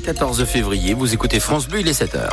[0.00, 0.94] 14 février.
[0.94, 2.28] Vous écoutez France Bleu, il est 7h.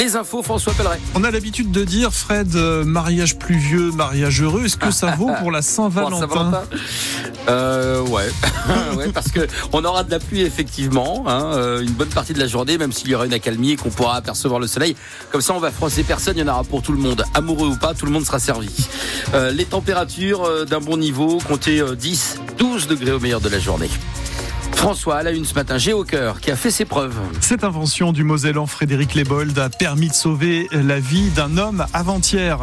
[0.00, 0.98] Les infos, François Pelleret.
[1.14, 4.64] On a l'habitude de dire, Fred, euh, mariage pluvieux, mariage heureux.
[4.64, 6.62] Est-ce que ça vaut pour la Saint-Valentin
[7.50, 8.30] euh, ouais.
[8.96, 12.38] ouais, parce que on aura de la pluie effectivement, hein, euh, une bonne partie de
[12.38, 14.96] la journée, même s'il y aura une accalmie et qu'on pourra apercevoir le soleil.
[15.30, 17.68] Comme ça, on va froisser personne, il y en aura pour tout le monde, amoureux
[17.68, 18.70] ou pas, tout le monde sera servi.
[19.34, 23.90] Euh, les températures d'un bon niveau, comptez 10, 12 degrés au meilleur de la journée.
[24.80, 27.14] François, à la une ce matin, Géocoeur qui a fait ses preuves.
[27.42, 32.58] Cette invention du Mosellan Frédéric Lebold a permis de sauver la vie d'un homme avant-hier.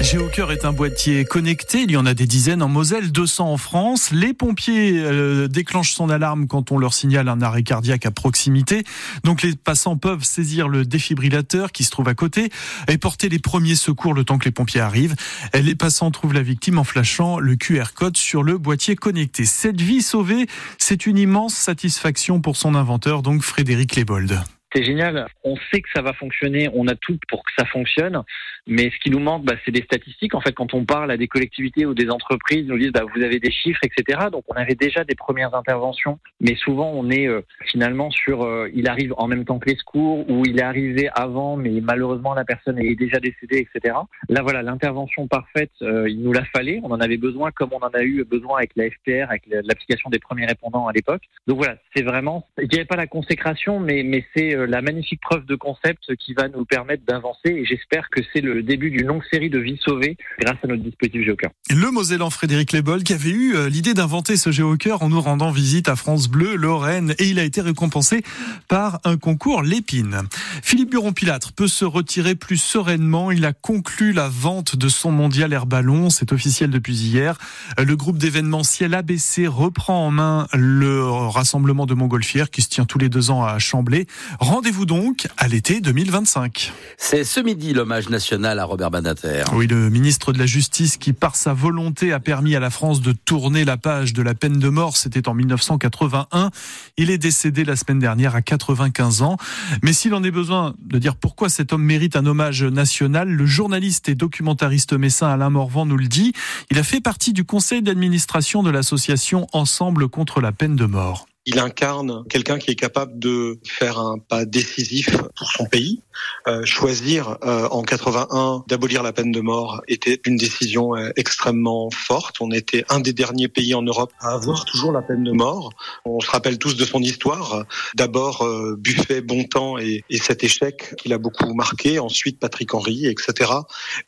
[0.00, 3.56] Géocœur est un boîtier connecté, il y en a des dizaines en Moselle, 200 en
[3.56, 4.10] France.
[4.12, 8.84] Les pompiers euh, déclenchent son alarme quand on leur signale un arrêt cardiaque à proximité.
[9.24, 12.50] Donc les passants peuvent saisir le défibrillateur qui se trouve à côté
[12.86, 15.16] et porter les premiers secours le temps que les pompiers arrivent.
[15.54, 19.44] Les passants trouvent la victime en flashant le QR code sur le boîtier connecté.
[19.44, 20.46] Cette vie sauvée,
[20.78, 24.40] c'est une immense satisfaction pour son inventeur, donc Frédéric Lebold.
[24.74, 25.26] C'est génial.
[25.44, 26.68] On sait que ça va fonctionner.
[26.74, 28.22] On a tout pour que ça fonctionne.
[28.66, 30.34] Mais ce qui nous manque, bah, c'est des statistiques.
[30.34, 33.04] En fait, quand on parle à des collectivités ou des entreprises, ils nous disent bah,
[33.14, 34.26] vous avez des chiffres, etc.
[34.30, 36.18] Donc, on avait déjà des premières interventions.
[36.40, 39.76] Mais souvent, on est euh, finalement sur euh, il arrive en même temps que les
[39.76, 43.94] secours ou il est arrivé avant, mais malheureusement la personne est déjà décédée, etc.
[44.28, 46.80] Là, voilà, l'intervention parfaite, euh, il nous la fallait.
[46.82, 50.10] On en avait besoin, comme on en a eu besoin avec la FPR, avec l'application
[50.10, 51.22] des premiers répondants à l'époque.
[51.46, 55.44] Donc voilà, c'est vraiment, je dirais pas la consécration, mais mais c'est la magnifique preuve
[55.46, 57.48] de concept qui va nous permettre d'avancer.
[57.50, 60.82] Et j'espère que c'est le début d'une longue série de vies sauvées grâce à notre
[60.82, 61.50] dispositif Géocœur.
[61.70, 65.50] Le Mosellan Frédéric Lebol qui avait eu euh, l'idée d'inventer ce Géocœur en nous rendant
[65.50, 68.22] visite à France Bleu, Lorraine, et il a été récompensé
[68.68, 70.22] par un concours Lépine.
[70.62, 73.30] Philippe Buron-Pilâtre peut se retirer plus sereinement.
[73.30, 76.10] Il a conclu la vente de son mondial air ballon.
[76.10, 77.38] C'est officiel depuis hier.
[77.78, 82.98] Le groupe d'événementiel ABC reprend en main le rassemblement de Montgolfière qui se tient tous
[82.98, 84.06] les deux ans à Chamblay.
[84.48, 86.72] Rendez-vous donc à l'été 2025.
[86.96, 89.44] C'est ce midi l'hommage national à Robert Badinter.
[89.52, 93.02] Oui, le ministre de la Justice qui, par sa volonté, a permis à la France
[93.02, 94.96] de tourner la page de la peine de mort.
[94.96, 96.50] C'était en 1981.
[96.96, 99.36] Il est décédé la semaine dernière à 95 ans.
[99.82, 103.44] Mais s'il en est besoin de dire pourquoi cet homme mérite un hommage national, le
[103.44, 106.32] journaliste et documentariste messin Alain Morvan nous le dit.
[106.70, 111.27] Il a fait partie du conseil d'administration de l'association Ensemble contre la peine de mort
[111.48, 116.02] il incarne quelqu'un qui est capable de faire un pas décisif pour son pays.
[116.46, 121.88] Euh, choisir euh, en 81 d'abolir la peine de mort était une décision euh, extrêmement
[121.90, 122.36] forte.
[122.40, 125.70] On était un des derniers pays en Europe à avoir toujours la peine de mort.
[126.04, 127.64] On se rappelle tous de son histoire.
[127.94, 131.98] D'abord euh, Buffet, Bontemps et, et cet échec qui l'a beaucoup marqué.
[131.98, 133.50] Ensuite Patrick Henry, etc.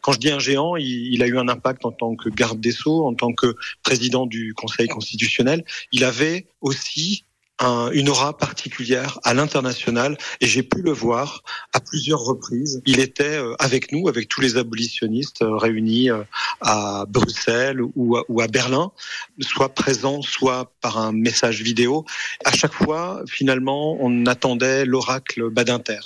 [0.02, 2.60] Quand je dis un géant, il, il a eu un impact en tant que garde
[2.60, 5.64] des sceaux, en tant que président du Conseil constitutionnel.
[5.90, 7.24] Il avait aussi
[7.92, 12.80] une aura particulière à l'international et j'ai pu le voir à plusieurs reprises.
[12.86, 16.22] Il était euh, avec nous, avec tous les abolitionnistes euh, réunis euh,
[16.60, 18.92] à Bruxelles ou à, ou à Berlin,
[19.40, 22.04] soit présent, soit par un message vidéo.
[22.44, 26.00] À chaque fois, finalement, on attendait l'oracle Badinter.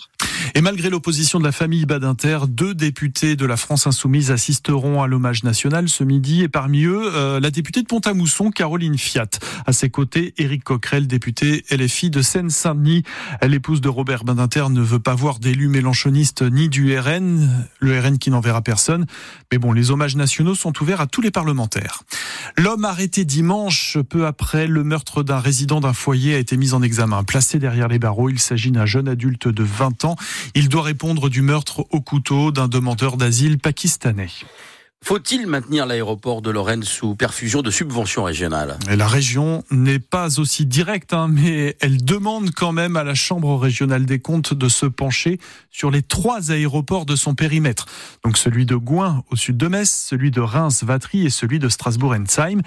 [0.55, 5.06] Et malgré l'opposition de la famille Badinter, deux députés de la France insoumise assisteront à
[5.06, 9.31] l'hommage national ce midi et parmi eux, euh, la députée de Pont-à-Mousson, Caroline Fiat.
[9.66, 13.04] À ses côtés, Éric Coquerel, député LFI de Seine-Saint-Denis.
[13.43, 18.19] L'épouse de Robert Badinter ne veut pas voir d'élu mélanchoniste ni du RN, le RN
[18.19, 19.06] qui n'enverra personne.
[19.53, 22.03] Mais bon, les hommages nationaux sont ouverts à tous les parlementaires.
[22.56, 26.83] L'homme arrêté dimanche, peu après le meurtre d'un résident d'un foyer, a été mis en
[26.83, 27.25] examen.
[27.25, 30.16] Placé derrière les barreaux, il s'agit d'un jeune adulte de 20 ans.
[30.55, 34.31] Il doit répondre du meurtre au couteau d'un demandeur d'asile pakistanais.
[35.06, 38.78] Faut-il maintenir l'aéroport de Lorraine sous perfusion de subventions régionales?
[38.88, 43.54] La région n'est pas aussi directe, hein, mais elle demande quand même à la Chambre
[43.59, 45.38] régionale des comptes de se pencher
[45.70, 47.84] sur les trois aéroports de son périmètre.
[48.25, 52.62] Donc celui de Gouin au sud de Metz, celui de Reims-Vatry et celui de Strasbourg-Ensheim.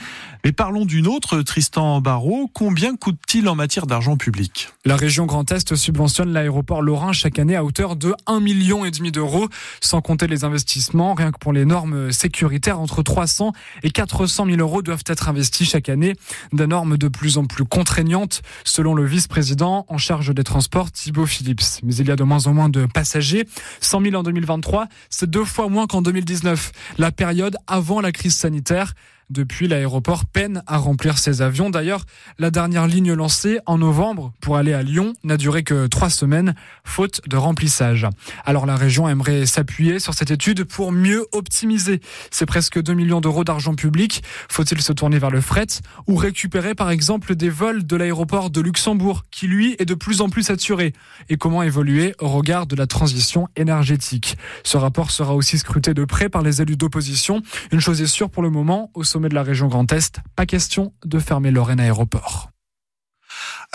[0.46, 2.52] Mais parlons d'une autre, Tristan Barrault.
[2.54, 4.70] Combien coûte-t-il en matière d'argent public?
[4.86, 9.48] La région Grand Est subventionne l'aéroport lorrain chaque année à hauteur de 1,5 million d'euros,
[9.82, 13.54] sans compter les investissements, rien que pour les normes sécuritaires, entre 300
[13.84, 16.14] et 400 000 euros doivent être investis chaque année.
[16.52, 21.26] Des normes de plus en plus contraignantes, selon le vice-président en charge des transports, Thibaut
[21.26, 21.80] Phillips.
[21.84, 23.48] Mais il y a de moins en moins de passagers.
[23.80, 28.36] 100 000 en 2023, c'est deux fois moins qu'en 2019, la période avant la crise
[28.36, 28.94] sanitaire.
[29.30, 31.70] Depuis, l'aéroport peine à remplir ses avions.
[31.70, 32.06] D'ailleurs,
[32.40, 36.56] la dernière ligne lancée en novembre pour aller à Lyon n'a duré que trois semaines,
[36.86, 38.08] faute de remplissage.
[38.46, 42.00] Alors la région aimerait s'appuyer sur cette étude pour mieux optimiser.
[42.32, 44.24] C'est presque 2 millions d'euros d'argent public.
[44.48, 45.68] Faut-il se tourner vers le fret
[46.08, 50.22] ou récupérer par exemple des vols de l'aéroport de Luxembourg qui lui est de plus
[50.22, 50.94] en plus saturé?
[51.28, 54.38] Et comment évoluer au regard de la transition énergétique?
[54.64, 57.42] Ce rapport sera aussi scruté de près par les élus d'opposition.
[57.74, 61.20] Une chose est sûre pour le moment, de la région Grand Est, pas question de
[61.20, 62.50] fermer Lorraine Aéroport.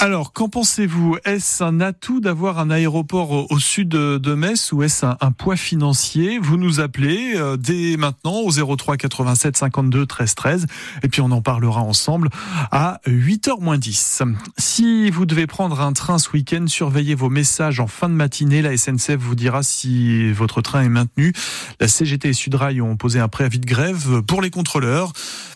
[0.02, 1.16] Alors, qu'en pensez-vous?
[1.24, 6.40] Est-ce un atout d'avoir un aéroport au, sud de, Metz ou est-ce un, poids financier?
[6.40, 10.66] Vous nous appelez euh, dès maintenant au 03 87 52 13 13
[11.04, 12.30] et puis on en parlera ensemble
[12.72, 14.22] à 8h moins 10.
[14.58, 18.60] Si vous devez prendre un train ce week-end, surveillez vos messages en fin de matinée.
[18.60, 21.32] La SNCF vous dira si votre train est maintenu.
[21.78, 25.12] La CGT et Sudrail ont posé un préavis de grève pour les contrôleurs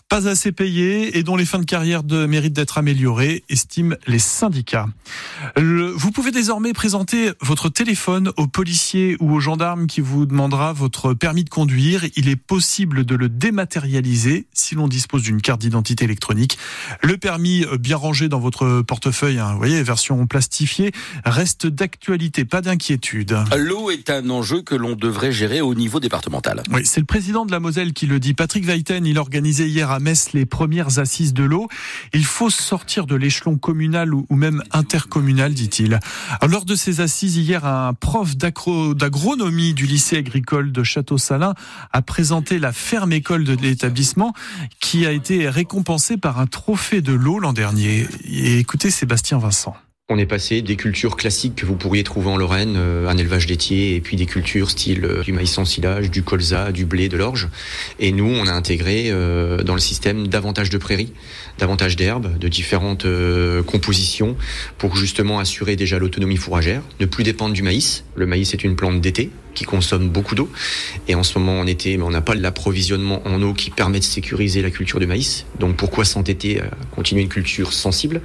[0.09, 4.19] pas assez payés et dont les fins de carrière de méritent d'être améliorées, estiment les
[4.37, 4.85] syndicats.
[5.55, 11.13] vous pouvez désormais présenter votre téléphone au policier ou au gendarme qui vous demandera votre
[11.13, 12.05] permis de conduire.
[12.15, 16.57] Il est possible de le dématérialiser si l'on dispose d'une carte d'identité électronique.
[17.01, 20.91] Le permis euh, bien rangé dans votre portefeuille, hein, vous voyez, version plastifiée,
[21.25, 23.37] reste d'actualité, pas d'inquiétude.
[23.55, 26.63] L'eau est un enjeu que l'on devrait gérer au niveau départemental.
[26.71, 28.33] Oui, c'est le président de la Moselle qui le dit.
[28.33, 31.67] Patrick Weiten, il organisait hier à Metz les premières assises de l'eau.
[32.13, 35.99] Il faut sortir de l'échelon communal ou même intercommunal, dit-il.
[36.47, 41.53] Lors de ces assises hier, un prof d'agronomie du lycée agricole de Château-Salin
[41.91, 44.33] a présenté la ferme école de l'établissement
[44.79, 48.07] qui a été récompensée par un trophée de l'eau l'an dernier.
[48.25, 49.75] Et écoutez Sébastien Vincent.
[50.09, 53.45] On est passé des cultures classiques que vous pourriez trouver en Lorraine, euh, un élevage
[53.45, 57.09] laitier, et puis des cultures style euh, du maïs sans silage, du colza, du blé,
[57.09, 57.49] de l'orge.
[57.99, 61.11] Et nous, on a intégré euh, dans le système davantage de prairies,
[61.57, 63.05] davantage d'herbes, de différentes
[63.65, 64.37] compositions,
[64.77, 68.05] pour justement assurer déjà l'autonomie fourragère, ne plus dépendre du maïs.
[68.15, 70.49] Le maïs est une plante d'été, qui consomment beaucoup d'eau.
[71.07, 74.03] Et en ce moment, en été, on n'a pas l'approvisionnement en eau qui permet de
[74.03, 75.45] sécuriser la culture du maïs.
[75.59, 78.21] Donc pourquoi s'entêter à continuer une culture sensible?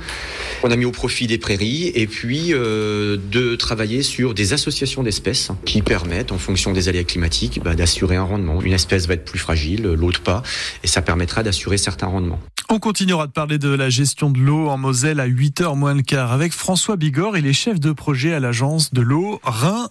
[0.63, 5.03] On a mis au profit des prairies et puis euh, de travailler sur des associations
[5.03, 8.61] d'espèces qui permettent, en fonction des aléas climatiques, bah, d'assurer un rendement.
[8.61, 10.43] Une espèce va être plus fragile, l'autre pas,
[10.85, 12.41] et ça permettra d'assurer certains rendements.
[12.69, 16.01] On continuera de parler de la gestion de l'eau en Moselle à 8h moins le
[16.03, 17.37] quart avec François Bigorre.
[17.37, 19.91] Il est chef de projet à l'agence de l'eau Rhin.